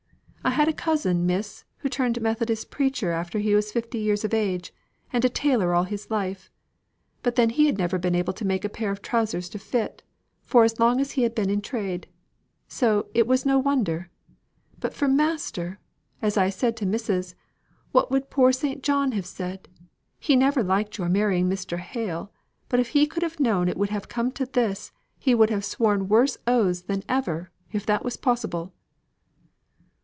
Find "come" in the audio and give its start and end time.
24.09-24.31